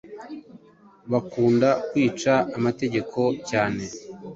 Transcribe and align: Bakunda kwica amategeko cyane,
Bakunda 1.11 1.69
kwica 1.87 2.33
amategeko 2.57 3.19
cyane, 3.49 3.83